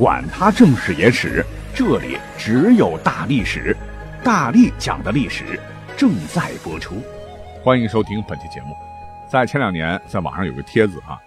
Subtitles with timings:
[0.00, 1.44] 管他正史野史。
[1.74, 3.76] 这里只有大历史，
[4.24, 5.60] 大力讲的历史
[5.94, 7.02] 正在播出，
[7.62, 8.68] 欢迎收听本期节目。
[9.30, 11.18] 在前两年，在网上有个帖子啊，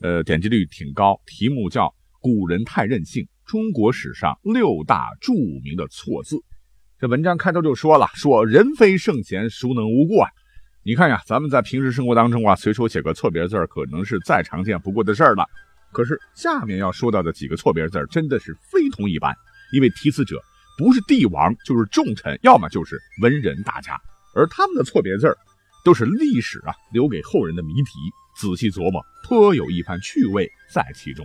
[0.00, 1.84] 呃，点击率挺高，题目叫
[2.18, 6.36] 《古人太任性：中国史上六大著名的错字》。
[6.98, 10.30] 这文章开头就说了，说人非圣贤，孰能无过啊？
[10.82, 15.46] 你看呀，咱们在平时生活当中啊，随手写个错别字，可能是再常见不过的事儿了。
[15.94, 19.34] 可是下面要说到的几个错别字，真的是非同一般。
[19.72, 20.38] 因为题词者
[20.76, 23.98] 不是帝王就是重臣，要么就是文人大家，
[24.34, 25.34] 而他们的错别字
[25.84, 27.92] 都是历史啊留给后人的谜题。
[28.36, 31.24] 仔细琢磨，颇有一番趣味在其中。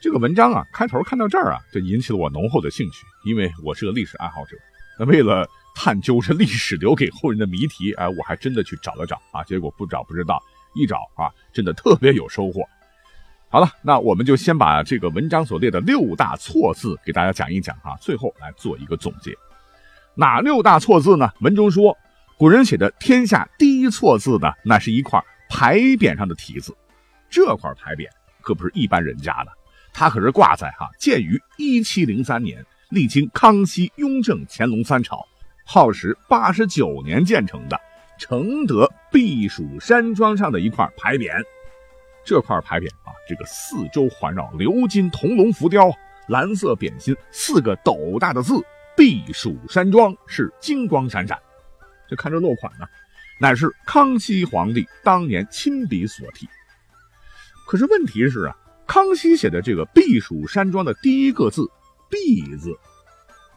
[0.00, 4.56] 这个文章啊，开头看到这儿啊，就引起了我浓厚的兴趣，因为我是个历史爱好者。
[4.98, 10.42] 那为了探究这历史留给后人的谜题，哎，我还真的去找了找啊，结果不找不知道，
[10.74, 12.62] 一找啊，真的特别有收获。
[13.50, 19.34] 好了，那我们就先把这个文章所列的六大错字给大家讲一讲啊，最后来做一个总结。
[20.14, 21.30] 哪六大错字呢？
[21.40, 21.96] 文中说，
[22.36, 25.18] 古人写的天下第一错字呢，那是一块
[25.48, 26.76] 牌匾上的题字。
[27.30, 28.06] 这块牌匾
[28.42, 29.50] 可不是一般人家的，
[29.94, 35.26] 它可是挂在哈建于一七零三年，历经康熙、雍正、乾隆三朝，
[35.64, 37.80] 耗时八十九年建成的
[38.18, 41.42] 承德避暑山庄上的一块牌匾。
[42.28, 45.90] 这块牌匾啊，这个四周环绕鎏金铜龙浮雕，
[46.28, 48.62] 蓝色匾心四个斗大的字
[48.94, 51.38] “避暑山庄”是金光闪闪。
[52.06, 52.84] 这看这落款呢，
[53.40, 56.46] 乃是康熙皇帝当年亲笔所题。
[57.66, 58.54] 可是问题是啊，
[58.86, 61.66] 康熙写的这个“避暑山庄”的第一个字
[62.10, 62.78] “避”字，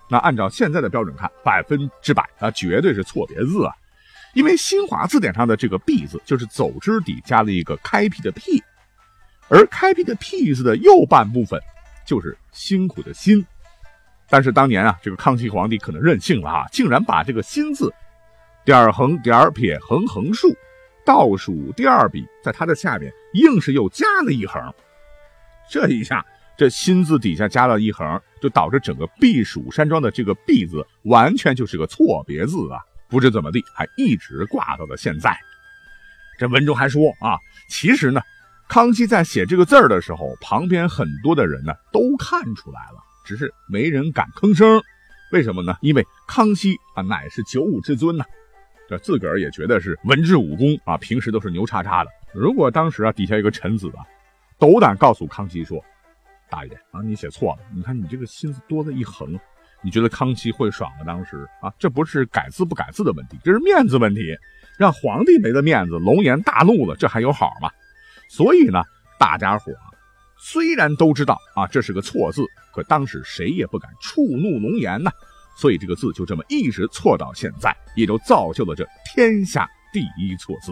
[0.09, 3.75] 那按照现在的标准看，百分之百啊，绝对是错别字啊。
[4.33, 8.63] 因为新华字典上的这个“闭”字，就是走之底加了一个开辟的“辟”，
[9.49, 11.59] 而开辟的“辟”字的右半部分
[12.05, 13.45] 就是辛苦的“辛”。
[14.29, 17.93] 但是当年啊，这个康熙皇帝可能任性了啊，竟然把这个“辛”字
[18.63, 20.47] 点横点撇横横竖
[21.05, 24.61] 倒数第二笔，在它的下边硬是又加了一横。
[25.69, 26.25] 这一下，
[26.55, 32.79] 这“辛”字底下加了一横，就导致整个避暑山庄的这个“避”字完全就是个错别字啊。
[33.11, 35.37] 不知怎么地，还一直挂到了现在。
[36.39, 38.21] 这文中还说啊，其实呢，
[38.69, 44.81] 康熙在写这个字儿的时候，旁边很多的人呢都看出来了，只是没人敢吭声。
[45.33, 45.75] 为什么呢？
[45.81, 48.23] 因为康熙啊乃是九五之尊呐，
[48.87, 52.09] 这自个儿也觉得是文治武功啊，平时都是牛叉叉的。
[52.33, 54.07] 如果当时啊底下一个臣子啊，
[54.57, 55.83] 斗胆告诉康熙说
[56.49, 59.37] ：“大爷啊，你写错了，你看你这个心思多了一横。”
[59.83, 61.03] 你觉得康熙会爽吗？
[61.05, 64.37] 当时啊，这不是改字不改字的问题，这是面子问题，
[64.77, 67.69] 让皇帝没了面子，龙颜大怒了，这还有好吗？
[68.29, 68.81] 所以呢，
[69.19, 69.71] 大家伙
[70.37, 72.43] 虽然都知道啊，这是个错字，
[72.73, 75.11] 可当时谁也不敢触怒龙颜呐，
[75.57, 80.71] 所以这个字就这么一直错到现在，也就造就了这天下第一错字。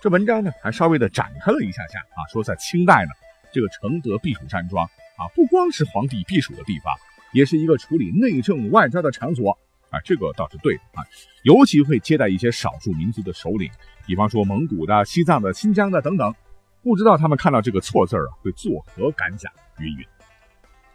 [0.00, 3.10] 这文章呢，还稍微的展开了一下下啊，说在清代呢，
[3.52, 4.84] 这个承德避暑山庄
[5.16, 6.94] 啊，不光是皇帝避暑的地方。
[7.32, 9.58] 也是一个处理内政外交的场所
[9.90, 11.04] 啊，这个倒是对的啊，
[11.44, 13.70] 尤其会接待一些少数民族的首领，
[14.06, 16.34] 比方说蒙古的、西藏的、新疆的等等。
[16.80, 19.52] 不知道他们看到这个错字啊，会作何感想？
[19.78, 20.06] 云云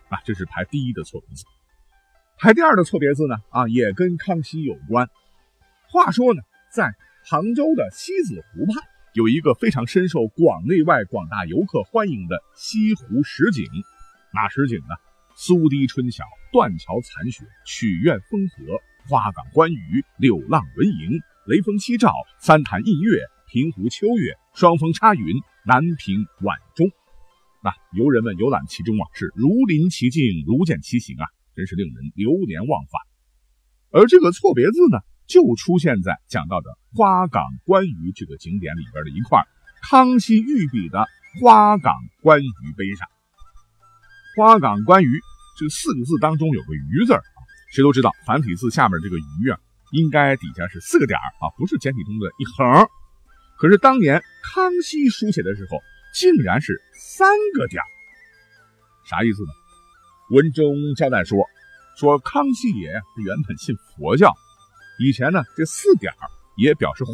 [0.09, 1.43] 啊，这是排第一的错别字。
[2.37, 5.09] 排第二的错别字呢啊，也跟康熙有关。
[5.89, 6.93] 话说呢，在
[7.25, 8.81] 杭州的西子湖畔，
[9.13, 13.65] 有一个非常深受广内外广大游客欢迎的西湖十景，
[14.33, 14.95] 哪十景呢？
[15.35, 23.19] 苏堤春晓，断桥残雪，曲院风荷，花港观鱼，柳浪闻莺，雷峰夕照，三潭印月，
[23.51, 26.91] 平湖秋月，双峰插云，南屏晚钟。
[27.63, 31.25] 那游人们游览其中啊，是如临其境，如见其形啊，
[31.55, 33.01] 真是令人流连忘返。
[33.91, 39.47] 而这个错别字呢，就出现在讲到的花港观鱼这个景点里边的一块
[39.81, 41.07] 康熙御笔的
[41.41, 43.07] 花港观鱼碑上。
[44.35, 45.21] 花港观鱼
[45.59, 47.13] 这四个字当中有个鱼字，
[47.71, 49.57] 谁都知道繁体字下面这个鱼啊，
[49.91, 52.87] 应该底下是四个点啊，不是简体中的一横。
[53.59, 55.77] 可是当年康熙书写的时候，
[56.15, 57.83] 竟然是三个点
[59.05, 59.49] 啥意思呢？
[60.31, 61.45] 文中交代说，
[61.99, 64.33] 说康熙爷呀，原本信佛教，
[64.97, 66.11] 以前呢这四点
[66.57, 67.13] 也表示火，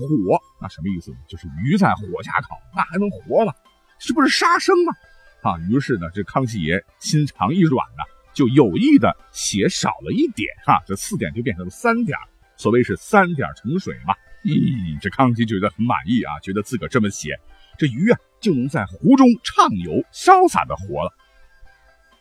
[0.61, 1.17] 那什么意思呢？
[1.27, 3.53] 就是鱼在火下烤，那还能活吗？
[3.99, 4.95] 是不是杀生啊？
[5.41, 8.03] 啊，于是呢，这康熙爷心肠一软呢，
[8.33, 12.17] 就有意的写少了一点，哈，这四点就变成了三点，
[12.57, 14.13] 所谓是三点成水嘛。
[14.43, 17.39] 咦，这康熙觉得很满意啊，觉得自个这么写，
[17.77, 21.13] 这鱼啊就能在湖中畅游潇洒的活了。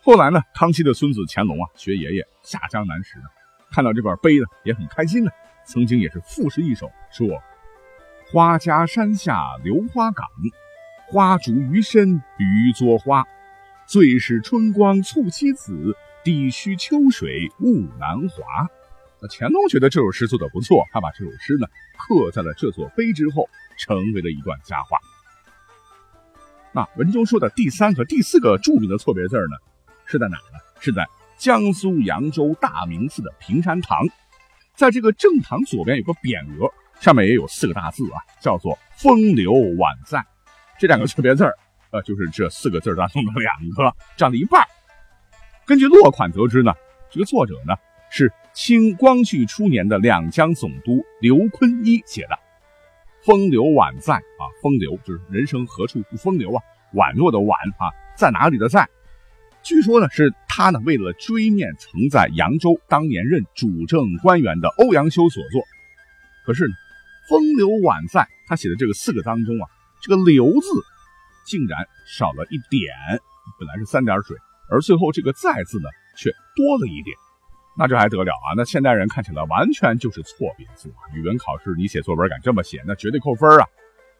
[0.03, 3.25] 后来呢，康熙的孙子乾隆啊，学爷爷下江南时呢，
[3.71, 5.31] 看到这块碑呢，也很开心呢。
[5.65, 7.29] 曾经也是赋诗一首，说
[8.33, 10.27] ：“花家山下流花港，
[11.11, 13.25] 花烛余生鱼作花。
[13.87, 18.69] 最是春光促妻子，地须秋水误南华。”
[19.21, 21.67] 那乾隆觉得这首诗做的不错，他把这首诗呢
[21.97, 24.99] 刻在了这座碑之后，成为了一段佳话。
[26.73, 29.57] 那文中说的第三和第四个著名的错别字呢？
[30.05, 30.61] 是在哪呢？
[30.79, 31.07] 是在
[31.39, 34.07] 江苏扬州大明寺的平山堂，
[34.77, 36.71] 在这个正堂左边有个匾额，
[37.01, 40.23] 上面也有四个大字啊，叫做“风流宛在”。
[40.79, 41.55] 这两个错别字儿，
[41.91, 44.65] 呃，就是这四个字当中的两个，占了一半。
[45.67, 46.73] 根据落款得知呢，
[47.11, 47.75] 这个作者呢
[48.11, 52.39] 是清光绪初年的两江总督刘坤一写的
[53.27, 56.63] ，“风流宛在”啊，风流就是人生何处不风流啊，
[56.95, 58.89] 宛若的宛啊，在哪里的在。
[59.65, 65.61] 据说呢，是他呢为了追念曾在扬州当年任主政官员的欧阳修所作。
[66.47, 66.75] 可是呢，
[67.29, 69.69] 风流宛在他写的这个四个当中啊，
[70.01, 70.69] 这个流字
[71.47, 72.93] 竟然少了一点，
[73.59, 74.37] 本来是三点水，
[74.71, 77.17] 而最后这个再字呢却多了一点，
[77.77, 78.55] 那这还得了啊？
[78.57, 81.03] 那现代人看起来完全就是错别字啊！
[81.15, 83.67] 语文考试你写作文敢这么写，那绝对扣分啊！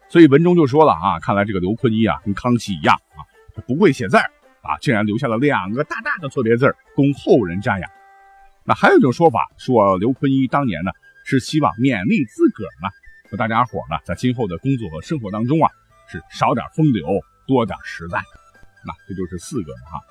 [0.09, 3.23] 所以文中就说了啊，看来这个刘坤一啊跟康熙一样啊，
[3.67, 4.17] 不会写字。
[4.61, 7.89] 啊，竟然留下了两个大大的错别字供后人瞻仰。
[8.65, 10.91] 那还有一种说法，说刘坤一当年呢
[11.23, 12.89] 是希望勉励自个儿呢，
[13.29, 15.69] 和大家伙呢在今后的工作和生活当中啊，
[16.09, 17.07] 是少点风流，
[17.47, 18.19] 多点实在。
[18.85, 20.01] 那这就是四个哈。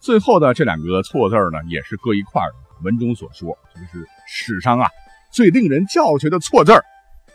[0.00, 2.54] 最后的这两个错字呢，也是搁一块的。
[2.82, 4.88] 文中所说，这是史上啊
[5.30, 6.72] 最令人叫绝的错字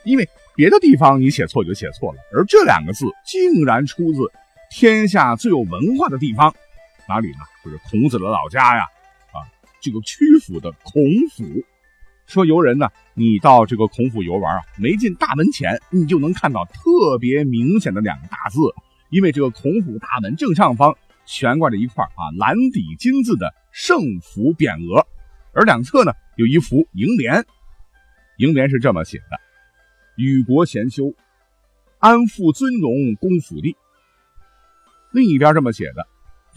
[0.03, 4.19] 因为别的地方你写错就写错了，而这两个字竟然出自。
[4.69, 6.53] 天下最有文化的地方，
[7.07, 7.39] 哪里呢？
[7.63, 8.83] 就是孔子的老家呀！
[9.31, 9.39] 啊，
[9.79, 11.01] 这个曲阜的孔
[11.31, 11.45] 府。
[12.27, 18.59] 说游人呢，你到这个孔府游玩啊，没进大门前，你就能看到特别明显的两个大字，
[19.09, 20.93] 因为这个孔府大门正上方
[21.25, 25.07] 悬挂着一块啊蓝底金字的圣福匾额，
[25.53, 27.45] 而两侧呢有一幅楹联，
[28.37, 29.39] 楹联是这么写的
[30.17, 31.13] ：“与国贤修，
[31.99, 32.91] 安富尊荣
[33.21, 33.77] 公府地。”
[35.13, 36.05] 另一边这么写的：“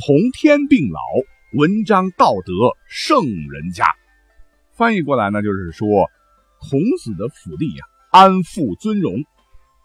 [0.04, 1.00] 同天并老，
[1.56, 2.52] 文章道德
[2.88, 3.86] 圣人家。”
[4.80, 6.08] 翻译过来呢，就是说
[6.58, 9.12] 孔子的府邸呀，安富尊荣，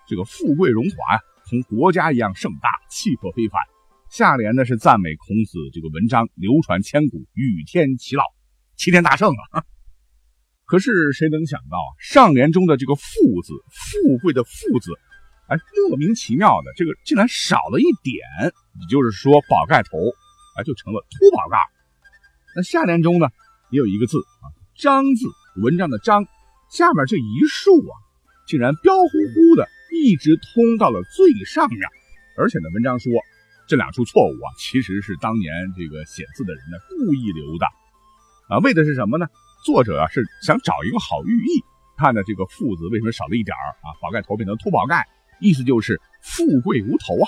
[0.07, 1.19] 这个富贵荣华呀，
[1.49, 3.61] 同国家一样盛大，气魄非凡。
[4.09, 8.23] 下联呢是赞美孔子这个文章流传千古，与天齐老，
[8.77, 9.65] 齐天大圣啊。
[10.63, 13.03] 可是谁能想到啊，上联中的这个“富”
[13.43, 14.93] 字，富贵的“富”字。
[15.47, 15.57] 哎，
[15.89, 18.23] 莫名其妙的，这个竟然少了一点，
[18.79, 19.97] 也就是说宝盖头，
[20.55, 21.57] 哎，就成了秃宝盖。
[22.55, 23.27] 那下联中呢，
[23.71, 25.25] 也有一个字啊，章字，
[25.63, 26.27] 文章的章，
[26.69, 27.95] 下面这一竖啊，
[28.45, 31.79] 竟然彪呼呼的一直通到了最上面。
[32.37, 33.09] 而且呢，文章说
[33.69, 37.65] 这两处错误啊，其实是当年这个写字的人呢故意留的，
[38.49, 39.25] 啊，为的是什么呢？
[39.63, 41.63] 作者啊是想找一个好寓意，
[41.97, 45.07] 看呢这个富字为什么少了一点啊，宝盖头变成秃宝盖。
[45.39, 47.27] 意思就是富贵无头啊！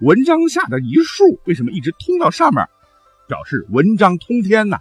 [0.00, 2.66] 文章下的一竖为什么一直通到上面？
[3.28, 4.78] 表示文章通天呢？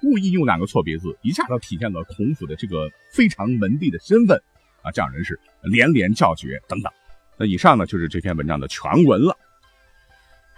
[0.00, 4.36] 故意用两个错别字，一下子体现了孔府的这个非常门第的身份
[4.82, 4.90] 啊！
[4.90, 6.92] 这样人是连连叫绝等等。
[7.38, 9.36] 那以上呢就是这篇文章的全文了。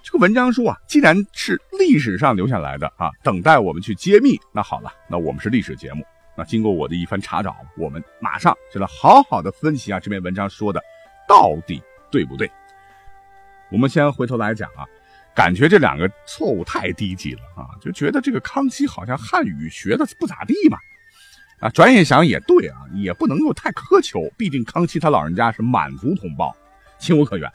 [0.02, 4.38] 这个文章说啊，既然是历史上留下来的啊，等待我们去揭秘。
[4.52, 6.04] 那好了，那我们是历史节目，
[6.36, 10.80] 那经过我的一番查找，我们马上就来好好的分析啊这篇文章说的。
[11.28, 12.50] 到底对不对？
[13.70, 14.86] 我们先回头来讲啊，
[15.38, 20.76] 感觉这两个错误太低级了啊，就觉得这个康熙好像汉语学的不咋地嘛。
[21.60, 26.52] 啊，转眼想也对啊，也不能够太苛求，毕竟康熙他老人家是满族同胞，
[26.98, 27.48] 情有可原。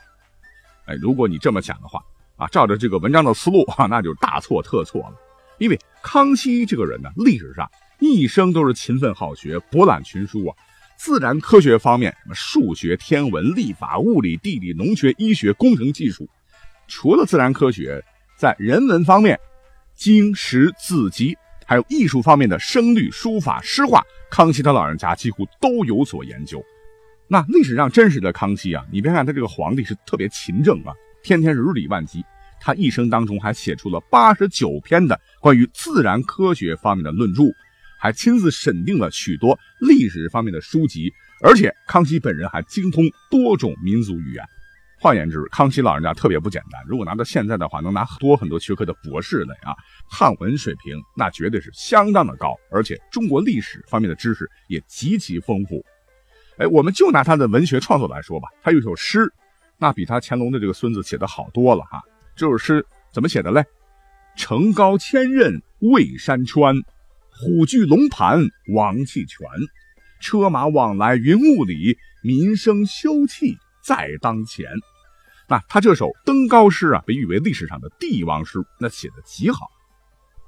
[0.86, 2.00] 哎，如果你这么想的话
[2.36, 5.16] 啊，照着这个文章的思路啊，那就大错特错了。
[5.58, 10.56] 因为康熙这个人呢，历史上一生都是勤奋好学，博览群书啊。
[10.96, 16.26] 自然科学方面，什么数学、天文、历法、物理、地理、农学、医学、工程技术，
[16.86, 18.02] 除了自然科学，
[18.38, 19.38] 在人文方面，
[19.94, 21.36] 经史子集
[21.66, 26.62] 还有艺术方面的声律、书法、诗画，康熙他老人家几乎都有所研究。
[27.26, 32.22] 那历史上真实的康熙啊，你别看他这个皇帝是特别勤政啊，天天是日理万机，
[32.60, 37.44] 他一生当中还写出了八十九篇的关于自然科学方面的论著，
[37.98, 41.10] 还亲自审定了许多历史方面的书籍，
[41.42, 44.44] 而且康熙本人还精通多种民族语言。
[45.04, 46.82] 换言之，康熙老人家特别不简单。
[46.86, 49.76] 如果拿到现在的话，能拿多很多学科的博士来啊，
[50.08, 55.84] 汉文水平那绝对是相当的高，而且中国历史方面的知识也极其丰富。
[56.56, 59.30] 哎，我们就拿他的文学创作来说吧，他有首诗，
[59.76, 62.00] 那比他乾隆的这个孙子写的好多了哈。
[62.34, 62.82] 这首诗
[63.12, 63.62] 怎么写的嘞？
[64.38, 66.76] 城高千仞未山川，
[67.28, 68.40] 虎踞龙盘
[68.74, 69.46] 王气全，
[70.18, 74.66] 车马往来云雾里，民生休憩在当前。
[75.48, 79.70] 那他这首登高诗啊，被誉为历史上的帝王诗，那写的极好。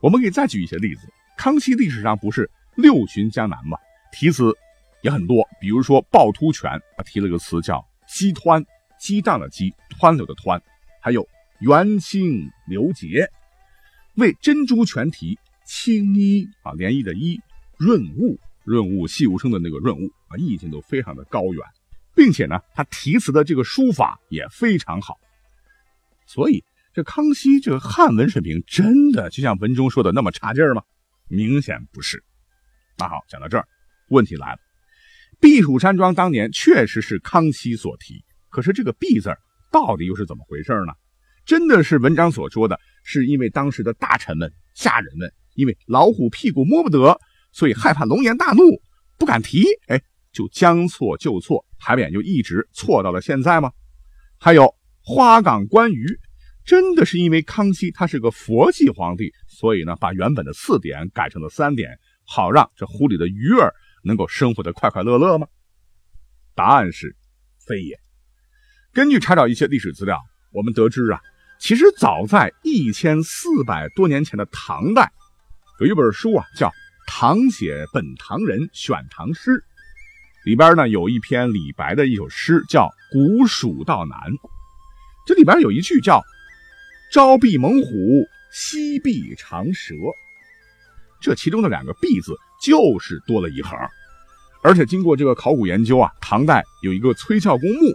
[0.00, 1.02] 我们可以再举一些例子，
[1.36, 3.76] 康熙历史上不是六巡江南吗？
[4.12, 4.52] 题词。
[5.02, 8.64] 也很多，比如说趵突泉，他提了个词叫“激湍”，
[8.98, 10.60] 激荡的激，湍流的湍，
[11.00, 11.24] 还有
[11.60, 13.28] 元清流洁，
[14.16, 17.38] 为珍珠泉题清衣啊，涟漪的漪，
[17.76, 21.62] 润物，润物细无声的那个润物啊，意境都非常的高远，
[22.16, 25.16] 并且呢，他题词的这个书法也非常好，
[26.26, 30.82] 所以这康熙这个汉文水平真的就像文中说的那么差劲儿吗？
[31.28, 32.24] 明显不是。
[32.96, 33.68] 那好，讲到这儿，
[34.08, 34.58] 问题来了。
[35.38, 39.30] 避暑山庄当年确实是康熙所题，可是这个“避”字
[39.70, 40.94] 到底又是怎么回事呢？
[41.44, 47.20] 真的是文章所说的，是因为当时的大臣们、下人们因为老虎屁股摸不得，
[47.52, 48.80] 所以害怕龙颜大怒，
[49.18, 50.00] 不敢提，哎，
[50.36, 53.72] 就将错就错，牌匾就一直错到了现在吗？
[54.38, 56.04] 还有花岗观鱼，
[56.66, 63.72] 真的是因为康熙他是个佛系皇帝，所以呢，把原本的四点改成了三点，好让这湖里的鱼儿。
[64.04, 65.48] 能够生活的快快乐乐吗？
[66.54, 67.16] 答案是
[67.66, 67.98] 非也。
[68.92, 71.20] 根据查找一些历史资料，我们得知啊，
[71.58, 75.10] 其实早在一千四百多年前的唐代，
[75.80, 76.68] 有一本书啊，叫
[77.08, 79.50] 《唐写本唐人选唐诗》，
[80.46, 84.16] 里边呢有一篇李白的一首诗，叫《古蜀道难》。
[85.26, 86.22] 这里边有一句叫
[87.12, 89.92] “朝避猛虎，夕避长蛇”，
[91.20, 92.32] 这其中的两个“避”字。
[92.58, 93.78] 就是多了一横，
[94.62, 97.94] 而且经过这个考古研究啊，唐代有一个崔孝公墓，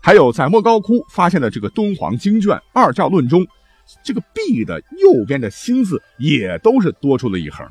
[0.00, 3.44] 还有在莫高窟发现的这个敦煌经卷《二教论》中，
[4.04, 7.66] 这个“毕”的右边的心字也都是多出了一横。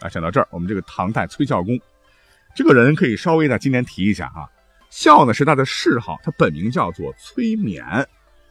[0.00, 1.78] 啊，想到这儿，我们这个唐代崔孝公
[2.56, 4.50] 这个人可以稍微的今天提一下哈，
[4.88, 7.84] 孝呢是他的谥号，他本名叫做崔勉。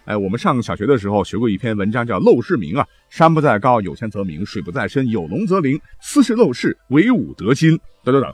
[0.06, 2.88] 哎，我们上小学的时候学过一篇文章，叫《陋室铭》啊。
[3.10, 5.82] 山不在高，有仙则名；水不在深，有龙则灵。
[6.00, 7.76] 斯是陋室，惟吾德馨。
[8.04, 8.32] 等等等。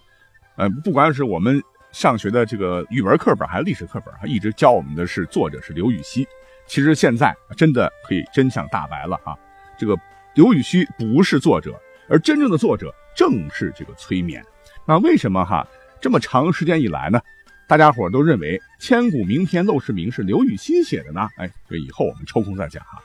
[0.58, 1.64] 呃，不管是我们
[1.94, 6.28] 上学的这个语文课本，还是历史课本，一直教我们的是作者是刘禹锡。
[6.68, 9.34] 其实现在真的可以真相大白了啊！
[9.80, 9.98] 这个
[10.36, 11.74] 刘禹锡不是作者，
[12.10, 14.44] 而真正的作者正是这个崔勉。
[14.86, 15.66] 那为什么哈
[16.02, 17.20] 这么长时间以来呢？
[17.68, 21.30] 大家伙都认为千古名篇《陋室铭》是刘禹锡写的呢？
[21.38, 23.02] 哎，这以后我们抽空再讲哈。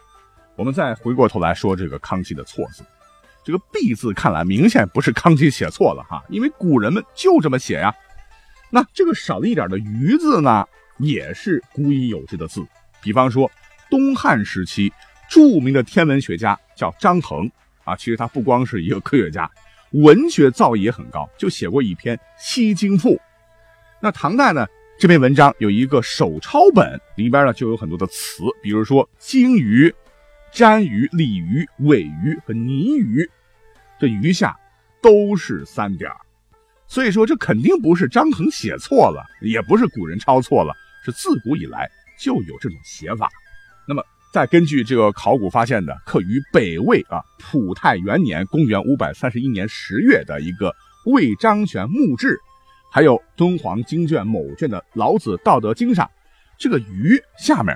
[0.57, 2.83] 我们再回过头来说这个康熙的错字，
[3.45, 7.95] 这个“弊”字看来明显不是康熙写错了哈，因为古人们就这么写呀。
[8.71, 10.67] 那这个少了一点的“余”字呢，
[10.99, 12.67] 也是古已有之的字。
[13.01, 13.49] 比方说，
[13.89, 14.93] 东汉时期
[15.29, 17.49] 著名的天文学家叫张衡
[17.85, 19.49] 啊，其实他不光是一个科学家，
[19.93, 23.11] 文学造诣也很高，就写过一篇《西京赋》。
[24.01, 24.67] 那唐代呢？
[24.99, 29.95] 这篇文章有一个手抄本，里边呢就有很多的词，比如说鲸鱼、
[30.55, 33.29] 鲇鱼、鲤鱼、尾鱼和泥鱼，
[34.01, 34.59] 这鱼下
[35.03, 36.11] 都是三点
[36.87, 40.73] 所以说这肯定不是张衡写错了，也不是古人抄错了，
[41.05, 41.87] 是自古以来
[42.19, 43.29] 就有这种写法。
[44.37, 50.71] 再根据这个考古发现的刻于北魏啊普泰元年（公元五百三十一年十月）的一个
[51.07, 52.39] 魏章玄墓志。
[52.93, 56.07] 还有敦煌经卷某卷的《老子道德经》上，
[56.59, 57.75] 这个“鱼”下面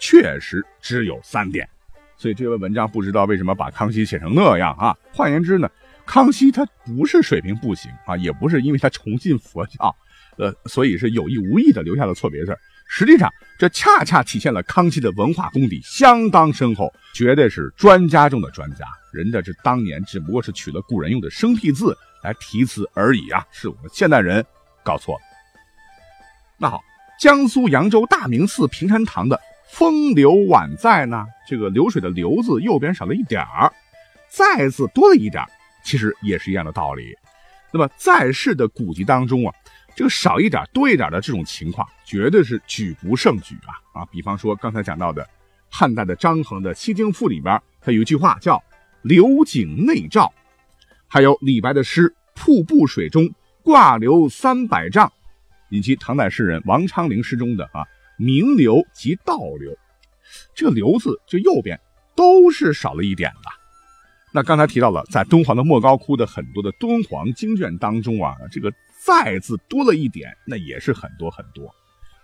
[0.00, 1.68] 确实只有三点，
[2.16, 4.92] 所以这篇文章不知道为什么把康熙写成那样啊？
[5.12, 5.70] 换言之呢，
[6.04, 9.94] 康熙他不是水平不行啊，也不是因为他崇信佛教，
[10.38, 12.58] 呃，所以是有意无意的留下了错别字。
[12.92, 18.84] 实际上，这恰恰体现了康熙的文化功底相当深厚，绝对是专家中的专家。
[19.12, 24.44] 人家这当年只不过是取了古人用的生僻字来题词而已啊，是我们现代人。
[24.82, 25.20] 搞错了。
[26.58, 26.80] 那好，
[27.20, 31.24] 江苏扬州大明寺平山堂的“风流宛在”呢？
[31.48, 33.72] 这个流水的“流”字右边少了一点儿，
[34.28, 35.44] 再字多了一点，
[35.84, 37.14] 其实也是一样的道理。
[37.72, 39.54] 那么在世的古籍当中啊，
[39.94, 44.06] 这个少一点多一点的这种情况，绝对是举不胜举啊啊！
[44.06, 45.28] 比方说刚才讲到的
[45.68, 48.62] 汉代的张衡的《七京赋》里边，他有一句话叫
[49.02, 50.32] “流井内照”，
[51.06, 53.28] 还有李白的诗“瀑布水中
[53.62, 55.12] 挂流三百丈”，
[55.70, 57.84] 以及唐代诗人王昌龄诗中的啊
[58.16, 59.76] “名流即倒流”，
[60.54, 61.78] 这个“流”字就右边
[62.14, 63.50] 都是少了一点的。
[64.32, 68.72] 那刚才提到了，在敦煌的莫高窟的很多的敦煌经卷当中啊，这个
[69.04, 71.74] “再”字多了一点，那也是很多很多。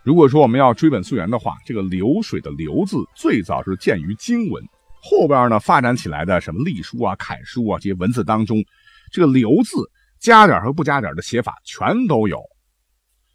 [0.02, 4.62] 如果说我们要追本溯源的话，这个流水的“流”字最早是见于经文，
[5.02, 8.62] 后边呢发展起来的什么隶书啊、楷书啊这些文字当中，
[9.10, 9.90] 这个“流”字
[10.20, 12.40] 加点和不加点的写法全都有。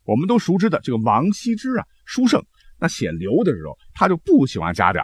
[0.06, 2.42] 我们都熟知的这个王羲之啊，书圣，
[2.80, 5.04] 那写“流”的时候他就不喜欢加点。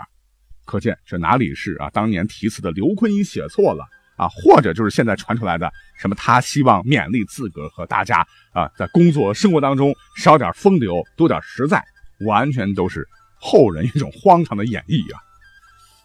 [0.65, 1.89] 可见这哪里是啊？
[1.89, 3.85] 当年题词的刘坤一写错了
[4.17, 11.83] 啊，或者就是现在传出来的什么他希望勉励自个儿和大家啊，在工作生活当中少点风流，多点实在，
[12.25, 13.07] 完全都是
[13.39, 15.19] 后人一种荒唐的演绎啊。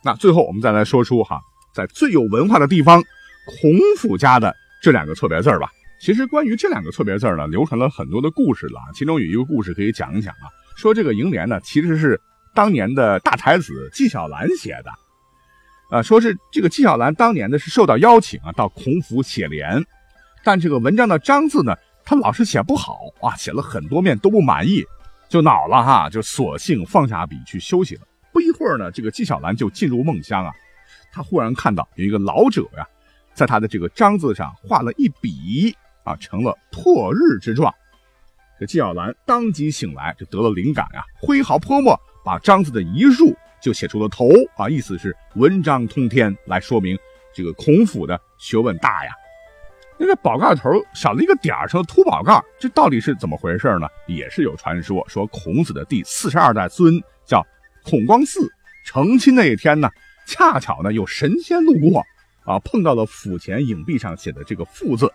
[0.04, 1.40] 那最后我们再来说出哈，
[1.74, 3.02] 在最有文化的地方，
[3.60, 5.70] 孔府家的这两个错别字吧。
[6.00, 8.80] 其实关于这两个错别字呢，流传了很多的故事了。
[8.94, 12.20] 其中有一个故事可以讲一讲啊，说这个楹联呢，其实是。
[12.54, 14.90] 当年的大才子纪晓岚写的，
[15.92, 19.84] 啊，说是这个纪晓岚当年呢是受到邀请啊到孔府写联，
[20.42, 24.82] 但这个文章的章字呢他老是写不好啊，写了很多遍都不满意，
[25.28, 28.00] 就恼了哈，就索性放下笔去休息了。
[28.32, 30.50] 不一会儿呢，这个纪晓岚就进入梦乡啊，
[31.12, 32.88] 他忽然看到有一个老者呀，
[33.34, 37.70] 在他的这个章字上画了一笔啊，成了破日之状。
[38.58, 41.94] 这纪晓岚当即醒来，就得了灵感啊，挥毫泼墨。
[42.24, 46.98] 把章子的一竖就写出了头啊，意思是文章通天，来说明
[47.32, 49.12] 这个孔府的学问大呀。
[49.98, 53.86] 那个宝盖头少了一个点儿，成了秃宝盖，这到底是怎么回事呢？
[54.08, 57.46] 也是有传说，说孔子的第四十二代孙叫
[57.84, 58.40] 孔光嗣，
[58.84, 59.88] 成亲那一天呢，
[60.26, 62.02] 恰巧呢有神仙路过
[62.44, 65.08] 啊，碰到了府前影壁上写的这个“父”字，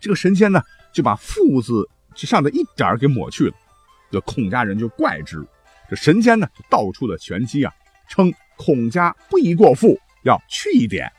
[0.00, 3.54] 这个神仙呢就把“父”字这上的一点儿给抹去了，
[4.10, 5.44] 这孔家人就怪之。
[5.88, 7.72] 这神仙呢，就道出了玄机啊，
[8.08, 11.10] 称孔家不宜过富，要去一点。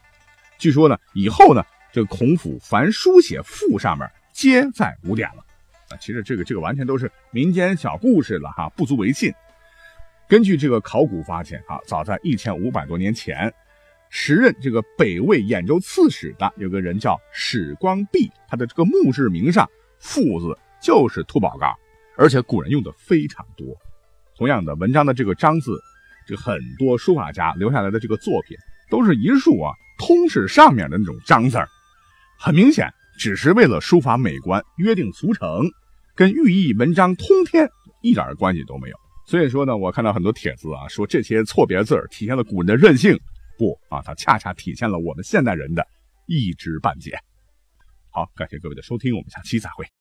[0.58, 5.45] 据说呢，以后呢，这个孔府凡书写“赋”上面，皆在五点了。
[5.89, 9.32] 啊，其实这个这个完全都是民间小故事了哈，不足为信。
[10.28, 13.54] 根据这个考古发现啊，早在一千五百多年前，
[14.10, 21.71] 时任这个北魏兖州刺史的有个人叫史光弼，他的这个墓志铭上“赋”字就是秃宝盖，
[22.17, 23.67] 而且古人用的非常多。
[24.38, 25.80] 同样的文章的这个章字，
[26.28, 28.58] 这很多书法家留下来的这个作品，
[28.89, 31.69] 都是一竖啊，通是上面的那种章字儿，
[32.38, 35.69] 很明显只是为了书法美观，约定俗成，
[36.15, 37.69] 跟寓意文章通天
[38.02, 38.95] 一点关系都没有。
[39.26, 43.17] 所以说呢，我看到很多帖子啊，说这些错别字体现了古人的任性，
[43.58, 45.88] 不啊，它恰恰体现了我们现代人的
[46.28, 47.17] 一知半解。
[48.10, 49.86] 好，感谢各位的收听，我们下期再会。